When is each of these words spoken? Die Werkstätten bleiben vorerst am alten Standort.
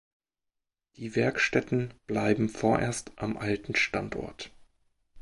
Die 0.95 1.15
Werkstätten 1.15 1.93
bleiben 2.07 2.49
vorerst 2.49 3.11
am 3.17 3.37
alten 3.37 3.75
Standort. 3.75 4.49